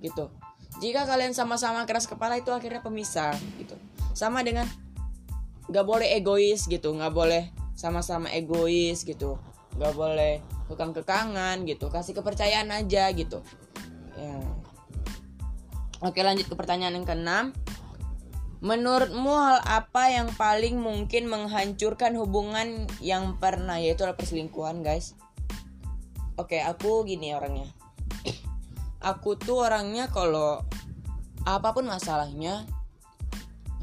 gitu. 0.00 0.32
Jika 0.80 1.04
kalian 1.04 1.36
sama-sama 1.36 1.84
keras 1.84 2.08
kepala 2.08 2.40
itu 2.40 2.48
akhirnya 2.48 2.80
pemisah 2.80 3.36
gitu. 3.60 3.76
Sama 4.16 4.40
dengan 4.40 4.64
nggak 5.68 5.86
boleh 5.86 6.08
egois 6.16 6.64
gitu. 6.64 6.96
Nggak 6.96 7.12
boleh 7.12 7.52
sama-sama 7.76 8.32
egois 8.32 9.04
gitu. 9.04 9.36
Nggak 9.76 9.92
boleh 9.92 10.40
kekang 10.72 10.96
kekangan 10.96 11.68
gitu. 11.68 11.92
Kasih 11.92 12.16
kepercayaan 12.16 12.72
aja 12.72 13.12
gitu. 13.12 13.44
Ya. 14.16 14.40
Oke 16.00 16.24
lanjut 16.24 16.48
ke 16.48 16.54
pertanyaan 16.56 16.96
yang 16.96 17.06
keenam 17.06 17.44
Menurutmu 18.64 19.28
hal 19.28 19.60
apa 19.68 20.08
yang 20.08 20.32
paling 20.40 20.80
mungkin 20.80 21.28
menghancurkan 21.28 22.16
hubungan 22.16 22.88
yang 23.04 23.36
pernah 23.36 23.76
yaitu 23.76 24.08
adalah 24.08 24.16
perselingkuhan, 24.16 24.80
guys? 24.80 25.12
Oke, 26.40 26.64
aku 26.64 27.04
gini 27.04 27.36
orangnya. 27.36 27.68
Aku 29.04 29.36
tuh 29.36 29.68
orangnya 29.68 30.08
kalau 30.08 30.64
apa 31.44 31.76
pun 31.76 31.84
masalahnya 31.84 32.64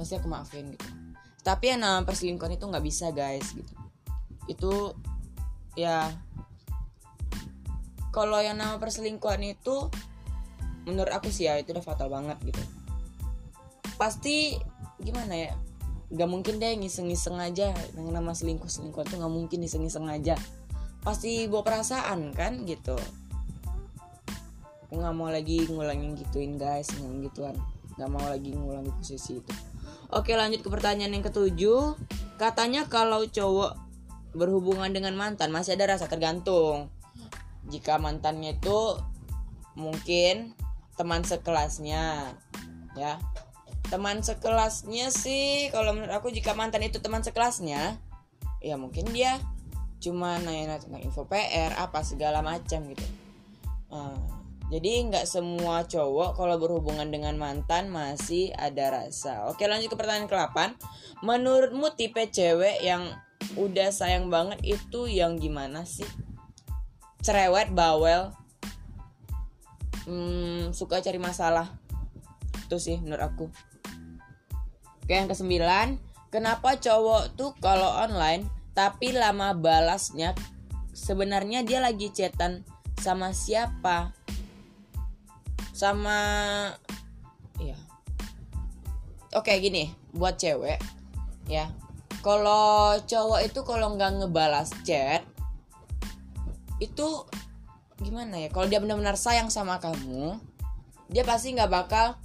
pasti 0.02 0.18
aku 0.18 0.26
maafin 0.26 0.74
gitu. 0.74 0.90
Tapi 1.46 1.78
yang 1.78 1.86
namanya 1.86 2.10
perselingkuhan 2.10 2.58
itu 2.58 2.66
nggak 2.66 2.82
bisa, 2.82 3.14
guys, 3.14 3.54
gitu. 3.54 3.74
Itu 4.50 4.74
ya 5.78 6.10
kalau 8.10 8.42
yang 8.42 8.58
nama 8.58 8.82
perselingkuhan 8.82 9.46
itu 9.46 9.94
menurut 10.90 11.14
aku 11.14 11.30
sih 11.30 11.46
ya 11.46 11.62
itu 11.62 11.70
udah 11.70 11.86
fatal 11.86 12.10
banget 12.10 12.42
gitu 12.42 12.60
pasti 13.96 14.58
gimana 15.02 15.34
ya? 15.34 15.52
Gak 16.12 16.30
mungkin 16.30 16.60
deh 16.62 16.76
ngiseng-ngiseng 16.78 17.40
aja. 17.42 17.74
Dengan 17.96 18.22
nama 18.22 18.32
selingkuh 18.32 18.68
selingkuh 18.68 19.08
tuh 19.08 19.18
nggak 19.18 19.34
mungkin 19.34 19.64
ngiseng-ngiseng 19.64 20.08
aja. 20.12 20.36
Pasti 21.02 21.50
bawa 21.50 21.66
perasaan 21.66 22.36
kan 22.36 22.64
gitu. 22.68 22.96
Aku 24.88 25.00
nggak 25.00 25.16
mau 25.16 25.32
lagi 25.32 25.66
ngulangin 25.66 26.20
gituin 26.20 26.60
guys. 26.60 26.92
Ngulangin 27.00 27.22
gituan. 27.32 27.56
Nggak 27.96 28.10
mau 28.12 28.26
lagi 28.28 28.52
ngulangin 28.54 28.94
posisi 28.94 29.40
itu. 29.40 29.54
Oke 30.12 30.36
lanjut 30.36 30.60
ke 30.62 30.70
pertanyaan 30.70 31.16
yang 31.16 31.26
ketujuh. 31.26 31.96
Katanya 32.36 32.92
kalau 32.92 33.24
cowok 33.24 33.80
berhubungan 34.36 34.92
dengan 34.92 35.16
mantan 35.16 35.52
masih 35.56 35.80
ada 35.80 35.96
rasa 35.96 36.12
tergantung. 36.12 36.92
Jika 37.72 37.96
mantannya 37.96 38.60
itu 38.60 39.00
mungkin 39.80 40.52
teman 41.00 41.24
sekelasnya 41.24 42.36
ya 43.00 43.16
teman 43.92 44.24
sekelasnya 44.24 45.12
sih 45.12 45.68
kalau 45.68 45.92
menurut 45.92 46.16
aku 46.16 46.32
jika 46.32 46.56
mantan 46.56 46.88
itu 46.88 47.04
teman 47.04 47.20
sekelasnya 47.20 48.00
ya 48.64 48.80
mungkin 48.80 49.12
dia 49.12 49.36
cuma 50.02 50.40
nanya 50.40 50.80
tentang 50.80 51.04
info 51.04 51.28
PR 51.28 51.78
apa 51.78 52.02
segala 52.02 52.40
macam 52.42 52.88
gitu. 52.90 53.06
Uh, 53.92 54.18
jadi 54.72 55.12
nggak 55.12 55.28
semua 55.28 55.84
cowok 55.84 56.40
kalau 56.40 56.56
berhubungan 56.56 57.12
dengan 57.12 57.36
mantan 57.36 57.92
masih 57.92 58.56
ada 58.56 59.04
rasa. 59.04 59.52
Oke 59.52 59.68
lanjut 59.68 59.92
ke 59.92 59.98
pertanyaan 60.00 60.32
ke-8 60.32 60.58
menurutmu 61.22 61.92
tipe 61.94 62.24
cewek 62.32 62.80
yang 62.80 63.12
udah 63.60 63.92
sayang 63.92 64.32
banget 64.32 64.64
itu 64.64 65.12
yang 65.12 65.36
gimana 65.36 65.84
sih? 65.84 66.08
Cerewet 67.20 67.76
bawel 67.76 68.32
hmm, 70.08 70.72
suka 70.72 71.04
cari 71.04 71.20
masalah. 71.20 71.68
Itu 72.66 72.80
sih 72.80 72.98
menurut 73.04 73.28
aku 73.28 73.46
Oke, 75.12 75.20
yang 75.20 75.28
kesembilan, 75.28 76.00
kenapa 76.32 76.80
cowok 76.80 77.36
tuh 77.36 77.52
kalau 77.60 78.00
online 78.00 78.48
tapi 78.72 79.12
lama 79.12 79.52
balasnya 79.52 80.32
sebenarnya 80.96 81.68
dia 81.68 81.84
lagi 81.84 82.16
chatan 82.16 82.64
sama 82.96 83.36
siapa? 83.36 84.16
Sama 85.76 86.16
ya. 87.60 87.76
Oke, 89.36 89.52
gini, 89.60 89.92
buat 90.16 90.40
cewek 90.40 90.80
ya. 91.52 91.68
Kalau 92.24 92.96
cowok 93.04 93.44
itu 93.44 93.68
kalau 93.68 93.92
nggak 94.00 94.16
ngebalas 94.16 94.72
chat 94.88 95.28
itu 96.80 97.28
gimana 98.00 98.40
ya? 98.40 98.48
Kalau 98.48 98.72
dia 98.72 98.80
benar-benar 98.80 99.20
sayang 99.20 99.52
sama 99.52 99.76
kamu, 99.76 100.40
dia 101.12 101.28
pasti 101.28 101.52
nggak 101.52 101.68
bakal 101.68 102.16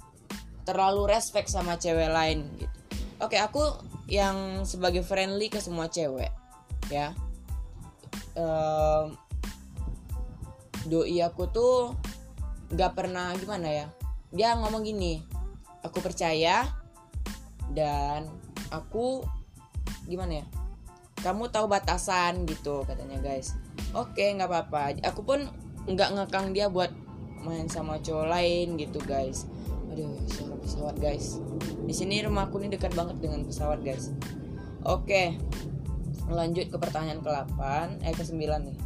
terlalu 0.63 1.11
respect 1.11 1.51
sama 1.51 1.75
cewek 1.75 2.07
lain 2.07 2.47
gitu 2.55 2.76
oke 3.17 3.33
okay, 3.33 3.39
aku 3.41 3.63
yang 4.07 4.63
sebagai 4.63 5.03
friendly 5.03 5.51
ke 5.51 5.59
semua 5.59 5.91
cewek 5.91 6.31
ya. 6.87 7.11
Um, 8.37 9.17
doi 10.87 11.19
aku 11.25 11.49
tuh 11.49 11.97
nggak 12.71 12.93
pernah 12.93 13.33
gimana 13.35 13.67
ya 13.67 13.87
dia 14.29 14.53
ngomong 14.55 14.85
gini 14.85 15.25
aku 15.81 15.99
percaya 16.03 16.69
dan 17.73 18.29
aku 18.69 19.25
gimana 20.05 20.43
ya 20.43 20.45
kamu 21.25 21.49
tahu 21.49 21.65
batasan 21.65 22.45
gitu 22.45 22.85
katanya 22.85 23.17
guys. 23.17 23.57
Oke 23.97 24.29
nggak 24.37 24.47
apa-apa. 24.47 25.01
Aku 25.09 25.25
pun 25.25 25.49
nggak 25.89 26.13
ngekang 26.13 26.53
dia 26.53 26.69
buat 26.69 26.93
main 27.41 27.65
sama 27.71 27.97
cowok 28.03 28.27
lain 28.27 28.75
gitu 28.75 28.99
guys 29.07 29.47
aduh 29.91 30.13
suara 30.27 30.55
pesawat 30.59 30.95
guys? 30.99 31.39
Di 31.83 31.93
sini 31.95 32.21
rumahku 32.23 32.59
ini 32.59 32.73
dekat 32.73 32.93
banget 32.93 33.17
dengan 33.23 33.43
pesawat 33.47 33.81
guys. 33.81 34.11
Oke 34.83 35.35
lanjut 36.27 36.67
ke 36.67 36.75
pertanyaan 36.75 37.23
ke-8 37.23 37.59
eh 38.03 38.13
ke-9 38.15 38.35
nih. 38.67 38.77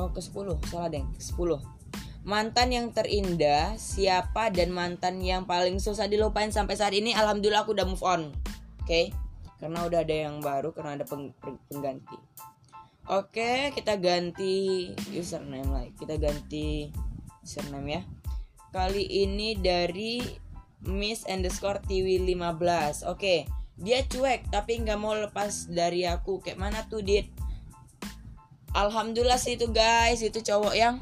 Oh 0.00 0.08
ke-10 0.12 0.46
salah 0.68 0.88
deng. 0.88 1.08
Ke-10 1.16 1.60
mantan 2.26 2.74
yang 2.74 2.90
terindah 2.90 3.78
siapa 3.78 4.50
dan 4.50 4.74
mantan 4.74 5.22
yang 5.22 5.46
paling 5.46 5.78
susah 5.78 6.10
dilupain 6.10 6.50
sampai 6.50 6.74
saat 6.74 6.90
ini? 6.96 7.14
Alhamdulillah 7.14 7.62
aku 7.62 7.76
udah 7.76 7.86
move 7.86 8.02
on 8.02 8.34
oke? 8.82 8.88
Okay? 8.88 9.14
karena 9.56 9.88
udah 9.88 10.00
ada 10.04 10.16
yang 10.28 10.36
baru 10.44 10.72
karena 10.76 11.00
ada 11.00 11.04
peng 11.08 11.32
pengganti. 11.68 12.16
Oke 13.08 13.72
kita 13.72 13.96
ganti 13.96 14.90
username 15.14 15.70
lagi. 15.70 15.92
Kita 15.96 16.20
ganti 16.20 16.90
username 17.40 17.88
ya 17.88 18.02
Kali 18.76 19.08
ini 19.08 19.56
dari 19.56 20.20
Miss 20.84 21.24
underscore 21.24 21.80
TV 21.88 22.20
15 22.20 23.08
Oke 23.08 23.48
Dia 23.80 24.04
cuek 24.04 24.52
tapi 24.52 24.84
nggak 24.84 25.00
mau 25.00 25.16
lepas 25.16 25.72
dari 25.72 26.04
aku. 26.04 26.44
Kayak 26.44 26.60
mana 26.60 26.84
tuh 26.84 27.00
Dit? 27.00 27.24
Alhamdulillah 28.76 29.40
sih 29.40 29.56
itu 29.56 29.72
guys. 29.72 30.20
Itu 30.20 30.44
cowok 30.44 30.76
yang 30.76 31.00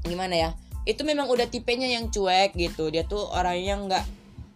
Gimana 0.00 0.32
ya? 0.32 0.50
Itu 0.88 1.04
memang 1.04 1.28
udah 1.28 1.44
tipenya 1.52 1.92
yang 1.92 2.08
cuek 2.08 2.56
gitu. 2.56 2.88
Dia 2.88 3.04
tuh 3.04 3.28
orangnya 3.36 3.76
nggak 3.84 4.04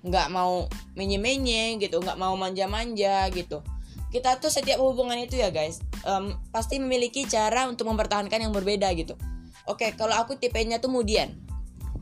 nggak 0.09 0.29
mau 0.33 0.73
menye-menye 0.97 1.77
gitu. 1.85 2.01
Nggak 2.01 2.16
mau 2.16 2.33
manja-manja 2.40 3.29
gitu. 3.29 3.61
Kita 4.09 4.40
tuh 4.40 4.49
setiap 4.49 4.81
hubungan 4.81 5.21
itu 5.21 5.37
ya 5.37 5.53
guys 5.53 5.85
um, 6.09 6.33
pasti 6.49 6.81
memiliki 6.81 7.29
cara 7.29 7.68
untuk 7.68 7.92
mempertahankan 7.92 8.40
yang 8.40 8.57
berbeda 8.57 8.88
gitu. 8.97 9.21
Oke 9.68 9.92
kalau 10.01 10.16
aku 10.16 10.40
tipenya 10.40 10.81
tuh 10.81 10.88
kemudian 10.88 11.33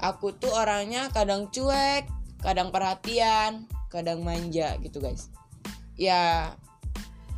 aku 0.01 0.33
tuh 0.37 0.51
orangnya 0.53 1.13
kadang 1.13 1.53
cuek 1.53 2.09
kadang 2.41 2.73
perhatian 2.73 3.69
kadang 3.93 4.25
manja 4.25 4.79
gitu 4.81 5.03
guys. 5.03 5.29
Ya 6.01 6.55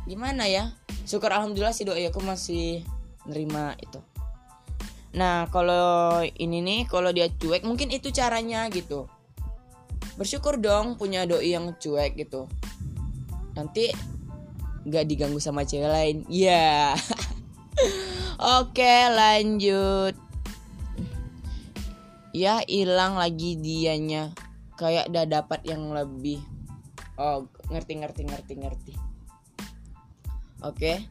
gimana 0.07 0.47
ya? 0.47 0.71
Syukur 1.03 1.33
alhamdulillah 1.35 1.75
sih 1.75 1.83
doi 1.83 2.07
aku 2.07 2.23
masih 2.23 2.87
nerima 3.27 3.75
itu. 3.81 3.99
Nah 5.13 5.51
kalau 5.51 6.23
ini 6.23 6.63
nih 6.63 6.81
kalau 6.87 7.11
dia 7.11 7.27
cuek 7.27 7.67
mungkin 7.67 7.91
itu 7.91 8.13
caranya 8.15 8.71
gitu. 8.71 9.11
Bersyukur 10.15 10.61
dong 10.61 10.95
punya 10.95 11.27
doi 11.27 11.51
yang 11.51 11.75
cuek 11.75 12.15
gitu. 12.15 12.47
Nanti 13.57 13.91
gak 14.87 15.09
diganggu 15.09 15.41
sama 15.43 15.67
cewek 15.67 15.89
lain. 15.89 16.17
Ya 16.31 16.95
yeah. 16.95 16.95
oke 18.61 18.93
lanjut 19.11 20.22
ya 22.33 22.65
hilang 22.65 23.15
lagi 23.15 23.55
dianya. 23.55 24.33
Kayak 24.75 25.13
udah 25.13 25.25
dapat 25.29 25.61
yang 25.69 25.93
lebih. 25.93 26.41
Oh 27.15 27.45
ngerti 27.69 28.01
ngerti 28.01 28.21
ngerti 28.25 28.53
ngerti. 28.57 28.93
Oke. 30.65 31.05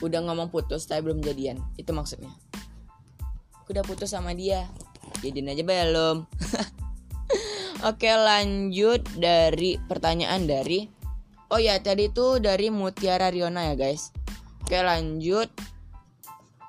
Udah 0.00 0.22
ngomong 0.22 0.48
putus 0.48 0.86
tapi 0.86 1.10
belum 1.10 1.20
jadian. 1.20 1.58
Itu 1.74 1.90
maksudnya. 1.90 2.30
Aku 3.66 3.74
udah 3.74 3.82
putus 3.82 4.14
sama 4.14 4.32
dia. 4.32 4.70
Jadiin 5.20 5.50
aja 5.50 5.66
belum. 5.66 6.24
Oke 7.90 8.08
lanjut 8.08 9.04
dari 9.18 9.76
pertanyaan 9.76 10.48
dari 10.48 10.88
oh 11.52 11.60
ya 11.60 11.76
tadi 11.82 12.08
itu 12.08 12.40
dari 12.40 12.70
Mutiara 12.70 13.28
Riona 13.28 13.68
ya 13.68 13.74
guys. 13.74 14.14
Oke 14.62 14.78
lanjut 14.80 15.50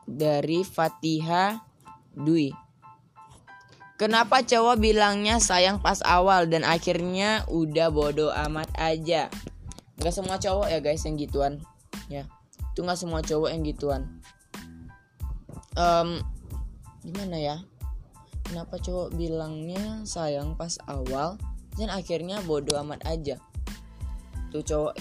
dari 0.10 0.66
Fatiha 0.66 1.62
Dwi 2.18 2.67
Kenapa 3.98 4.46
cowok 4.46 4.78
bilangnya 4.78 5.42
sayang 5.42 5.82
pas 5.82 6.06
awal 6.06 6.46
dan 6.46 6.62
akhirnya 6.62 7.42
udah 7.50 7.90
bodoh 7.90 8.30
amat 8.46 8.70
aja? 8.78 9.26
Gak 9.98 10.14
semua 10.14 10.38
cowok 10.38 10.70
ya 10.70 10.78
guys 10.86 11.02
yang 11.02 11.18
gituan, 11.18 11.58
ya. 12.06 12.30
Itu 12.78 12.86
gak 12.86 13.02
semua 13.02 13.26
cowok 13.26 13.50
yang 13.50 13.66
gituan. 13.66 14.22
Um, 15.74 16.22
gimana 17.02 17.42
ya? 17.42 17.58
Kenapa 18.46 18.78
cowok 18.78 19.18
bilangnya 19.18 20.06
sayang 20.06 20.54
pas 20.54 20.78
awal 20.86 21.42
dan 21.74 21.90
akhirnya 21.90 22.38
bodoh 22.46 22.78
amat 22.86 23.02
aja? 23.10 23.42
Tuh 24.54 24.62
cowok 24.62 24.94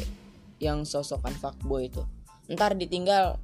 yang 0.56 0.88
sosokan 0.88 1.36
fuckboy 1.36 1.92
itu. 1.92 2.00
Ntar 2.48 2.80
ditinggal 2.80 3.36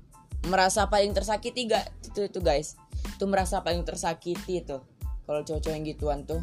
merasa 0.48 0.88
paling 0.88 1.12
tersakiti 1.12 1.68
gak? 1.68 1.92
Itu 2.08 2.24
itu 2.24 2.40
guys. 2.40 2.80
Itu 3.20 3.28
merasa 3.28 3.60
paling 3.60 3.84
tersakiti 3.84 4.64
tuh 4.64 4.91
kalau 5.24 5.40
cowok-cowok 5.46 5.74
yang 5.74 5.86
gituan 5.86 6.20
tuh 6.26 6.42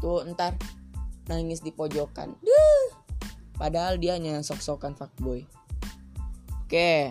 tuh 0.00 0.22
ntar 0.32 0.54
nangis 1.26 1.64
di 1.64 1.72
pojokan. 1.72 2.36
Duh. 2.40 2.86
padahal 3.56 3.96
dia 3.96 4.20
hanya 4.20 4.44
sok-sokan 4.44 4.92
fuckboy. 4.92 5.48
Oke 6.64 7.10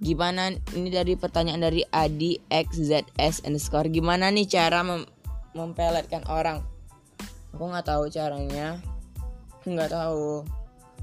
gimana 0.00 0.48
ini 0.72 0.88
dari 0.88 1.12
pertanyaan 1.12 1.60
dari 1.60 1.84
Adi 1.92 2.40
XZS 2.48 3.44
underscore 3.44 3.92
gimana 3.92 4.32
nih 4.32 4.48
cara 4.48 4.80
mem 4.80 5.04
mempeletkan 5.52 6.24
orang? 6.30 6.64
Aku 7.52 7.68
nggak 7.68 7.86
tahu 7.90 8.06
caranya. 8.08 8.78
Nggak 9.66 9.90
tahu. 9.92 10.46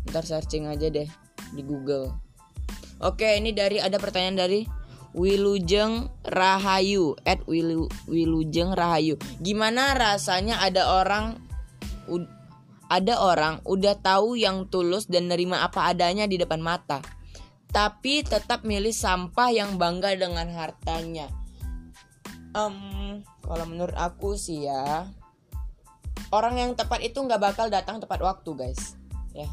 Ntar 0.07 0.23
searching 0.23 0.65
aja 0.71 0.87
deh 0.87 1.05
di 1.53 1.61
Google. 1.61 2.15
Oke 2.97 3.37
ini 3.37 3.53
dari 3.53 3.77
ada 3.77 3.99
pertanyaan 4.01 4.47
dari 4.47 4.65
Wilujeng 5.17 6.13
Rahayu 6.21 7.17
at 7.25 7.41
Wilu, 7.49 7.89
Wilujeng 8.05 8.77
Rahayu. 8.77 9.17
Gimana 9.41 9.97
rasanya 9.97 10.61
ada 10.61 10.93
orang 10.93 11.41
ada 12.87 13.19
orang 13.19 13.59
udah 13.65 13.97
tahu 13.99 14.37
yang 14.37 14.69
tulus 14.69 15.09
dan 15.09 15.27
nerima 15.27 15.65
apa 15.65 15.89
adanya 15.91 16.23
di 16.29 16.39
depan 16.39 16.61
mata 16.61 17.03
tapi 17.71 18.23
tetap 18.23 18.63
milih 18.63 18.95
sampah 18.95 19.51
yang 19.51 19.75
bangga 19.75 20.15
dengan 20.15 20.47
hartanya? 20.55 21.27
Um, 22.55 23.21
kalau 23.43 23.67
menurut 23.67 23.93
aku 23.93 24.33
sih 24.39 24.65
ya 24.65 25.05
orang 26.33 26.57
yang 26.57 26.71
tepat 26.73 27.05
itu 27.05 27.21
nggak 27.21 27.37
bakal 27.37 27.67
datang 27.67 27.99
tepat 28.01 28.23
waktu 28.23 28.49
guys. 28.55 28.95
Ya. 29.35 29.47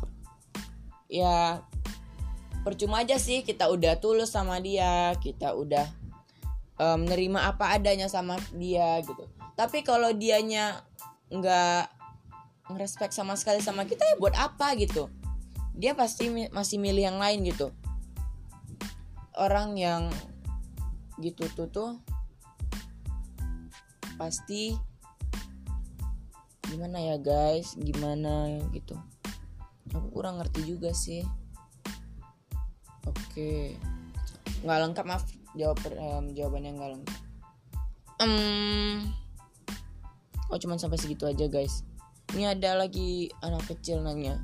Ya 1.11 1.37
percuma 2.65 3.05
aja 3.05 3.21
sih 3.21 3.45
kita 3.45 3.69
udah 3.69 4.01
tulus 4.01 4.33
sama 4.33 4.57
dia 4.59 5.13
kita 5.21 5.53
udah 5.53 5.85
um, 6.81 7.05
menerima 7.05 7.55
apa 7.55 7.77
adanya 7.77 8.09
sama 8.09 8.41
dia 8.57 8.99
gitu. 9.05 9.29
Tapi 9.55 9.85
kalau 9.87 10.11
dianya 10.17 10.83
nggak 11.31 11.93
ngerespek 12.73 13.13
sama 13.13 13.37
sekali 13.37 13.61
sama 13.61 13.85
kita 13.85 14.03
ya 14.09 14.17
buat 14.17 14.35
apa 14.35 14.73
gitu. 14.81 15.13
Dia 15.77 15.93
pasti 15.93 16.33
masih 16.51 16.81
milih 16.81 17.13
yang 17.13 17.19
lain 17.21 17.45
gitu. 17.45 17.69
Orang 19.37 19.77
yang 19.77 20.09
gitu 21.21 21.47
tuh 21.53 21.69
tuh 21.69 21.91
pasti 24.17 24.73
gimana 26.65 26.97
ya 27.03 27.21
guys? 27.21 27.77
Gimana 27.77 28.49
gitu. 28.73 28.97
Aku 29.95 30.11
kurang 30.11 30.43
ngerti 30.43 30.67
juga 30.67 30.91
sih 30.91 31.23
Oke. 33.09 33.77
Nggak 34.65 34.79
lengkap 34.89 35.05
maaf 35.05 35.25
jawab 35.55 35.79
um, 35.97 36.33
jawabannya 36.33 36.71
nggak 36.77 36.91
lengkap. 36.99 37.19
Um, 38.23 39.11
oh 40.49 40.59
cuman 40.59 40.79
sampai 40.79 40.99
segitu 40.99 41.29
aja 41.29 41.47
guys. 41.47 41.85
Ini 42.33 42.57
ada 42.57 42.79
lagi 42.79 43.29
anak 43.45 43.69
kecil 43.69 44.01
nanya. 44.01 44.41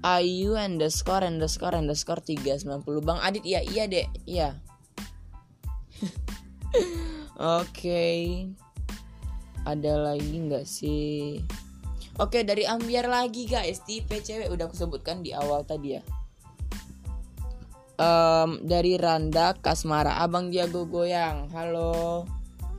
Ayu 0.00 0.56
underscore 0.56 1.28
underscore 1.28 1.76
underscore 1.76 2.24
390 2.24 3.04
Bang 3.04 3.20
Adit 3.20 3.44
iya 3.44 3.60
iya 3.60 3.84
deh 3.84 4.08
iya 4.24 4.48
Oke 7.36 7.36
okay. 7.36 8.20
Ada 9.68 10.00
lagi 10.00 10.40
nggak 10.40 10.64
sih 10.64 11.44
Oke 12.16 12.40
okay, 12.40 12.42
dari 12.48 12.64
Ambiar 12.64 13.12
lagi 13.12 13.44
guys 13.44 13.84
Tipe 13.84 14.24
cewek 14.24 14.48
udah 14.48 14.72
aku 14.72 14.76
sebutkan 14.80 15.20
di 15.20 15.36
awal 15.36 15.68
tadi 15.68 16.00
ya 16.00 16.02
um, 18.00 18.64
dari 18.64 18.96
Randa 18.96 19.52
Kasmara. 19.60 20.16
Abang 20.24 20.48
Jago 20.48 20.88
Goyang. 20.88 21.52
Halo 21.52 22.24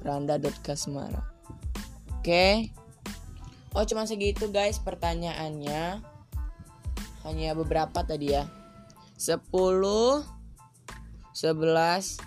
Randa 0.02 0.42
Kasmara. 0.66 1.22
Oke. 2.18 2.26
Okay. 2.26 2.74
oh 3.78 3.86
cuma 3.86 4.10
segitu 4.10 4.50
guys 4.50 4.82
pertanyaannya. 4.82 6.02
Hanya 7.22 7.54
beberapa 7.54 8.02
tadi 8.02 8.34
ya. 8.34 8.50
10 9.22 9.46
11 9.46 10.26
12 11.38 12.18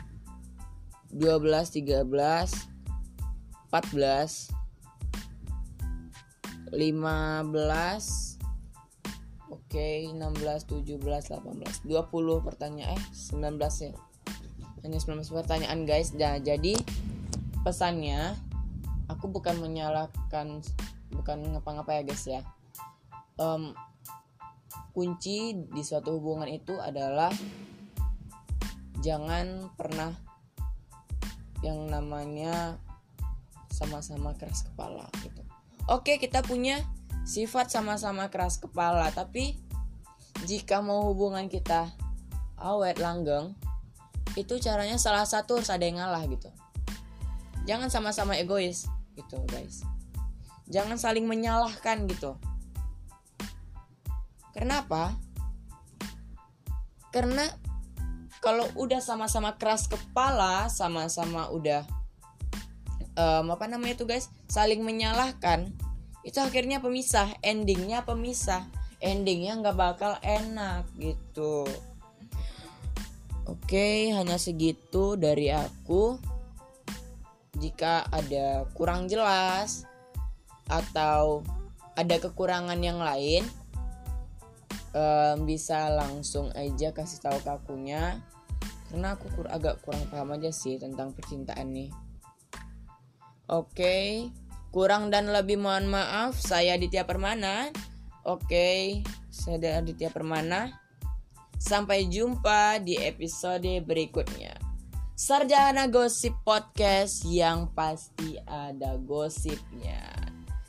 13 1.11 2.07
14 3.71 4.55
15 6.71 8.34
Oke, 9.75 10.07
16, 10.07 10.71
17, 10.87 11.03
18, 11.03 11.83
20 11.83 12.47
pertanyaan 12.47 12.95
eh 12.95 13.03
19 13.11 13.59
ya. 13.59 13.91
Hanya 14.87 14.99
19 15.03 15.35
pertanyaan 15.35 15.83
guys. 15.83 16.15
Nah, 16.15 16.39
jadi 16.39 16.79
pesannya 17.67 18.39
aku 19.11 19.27
bukan 19.35 19.59
menyalahkan 19.59 20.63
bukan 21.11 21.59
ngapa-ngapa 21.59 21.91
ya 21.91 22.03
guys 22.07 22.23
ya. 22.23 22.47
Um, 23.35 23.75
kunci 24.95 25.59
di 25.67 25.83
suatu 25.83 26.23
hubungan 26.23 26.47
itu 26.55 26.79
adalah 26.79 27.35
jangan 29.03 29.75
pernah 29.75 30.15
yang 31.67 31.91
namanya 31.91 32.79
sama-sama 33.75 34.39
keras 34.39 34.63
kepala 34.63 35.11
gitu. 35.27 35.43
Oke, 35.91 36.23
kita 36.23 36.47
punya 36.47 36.79
sifat 37.27 37.75
sama-sama 37.75 38.31
keras 38.31 38.63
kepala, 38.63 39.11
tapi 39.11 39.64
jika 40.45 40.85
mau 40.85 41.09
hubungan 41.09 41.49
kita 41.49 41.89
awet 42.61 43.01
langgeng 43.01 43.57
itu 44.37 44.59
caranya 44.61 45.01
salah 45.01 45.25
satu 45.25 45.59
harus 45.59 45.71
ada 45.71 45.85
yang 45.85 46.03
ngalah 46.03 46.23
gitu. 46.27 46.51
Jangan 47.65 47.89
sama-sama 47.89 48.37
egois 48.37 48.85
gitu 49.17 49.41
guys. 49.49 49.87
Jangan 50.69 51.01
saling 51.01 51.25
menyalahkan 51.25 52.05
gitu. 52.11 52.37
Kenapa? 54.53 55.17
Karena 57.15 57.47
kalau 58.45 58.69
udah 58.77 59.01
sama-sama 59.01 59.57
keras 59.57 59.89
kepala 59.89 60.69
sama-sama 60.69 61.49
udah 61.49 61.89
um, 63.17 63.55
apa 63.55 63.65
namanya 63.71 63.97
itu 63.97 64.05
guys? 64.05 64.29
Saling 64.51 64.83
menyalahkan 64.85 65.73
itu 66.25 66.41
akhirnya 66.41 66.81
pemisah 66.81 67.37
endingnya 67.45 68.03
pemisah 68.03 68.65
endingnya 69.05 69.61
nggak 69.61 69.77
bakal 69.77 70.17
enak 70.25 70.89
gitu. 70.97 71.69
Oke 73.45 74.09
hanya 74.17 74.41
segitu 74.41 75.21
dari 75.21 75.53
aku. 75.53 76.17
Jika 77.61 78.09
ada 78.09 78.65
kurang 78.73 79.07
jelas 79.07 79.85
atau 80.67 81.45
ada 81.95 82.17
kekurangan 82.19 82.81
yang 82.81 82.99
lain 82.99 83.45
um, 84.97 85.45
bisa 85.45 85.93
langsung 85.93 86.51
aja 86.57 86.91
kasih 86.97 87.21
tahu 87.21 87.39
ke 87.45 87.51
akunya. 87.53 88.19
Karena 88.89 89.15
aku 89.15 89.29
kur 89.37 89.47
agak 89.53 89.85
kurang 89.85 90.09
paham 90.09 90.35
aja 90.35 90.49
sih 90.49 90.81
tentang 90.81 91.13
percintaan 91.13 91.69
nih. 91.71 91.93
Oke 93.53 94.33
kurang 94.75 95.13
dan 95.13 95.31
lebih 95.31 95.61
mohon 95.61 95.87
maaf. 95.87 96.35
Saya 96.35 96.75
Ditya 96.81 97.07
Permana 97.07 97.71
Oke, 98.25 99.05
saya 99.29 99.79
Aditya 99.85 100.09
Permana. 100.09 100.81
Sampai 101.61 102.09
jumpa 102.09 102.81
di 102.81 102.97
episode 102.97 103.69
berikutnya. 103.85 104.57
Sarjana 105.15 105.87
Gosip 105.87 106.35
Podcast 106.43 107.23
yang 107.29 107.71
pasti 107.71 108.35
ada 108.49 108.99
gosipnya. 108.99 110.11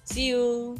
See 0.06 0.30
you. 0.36 0.78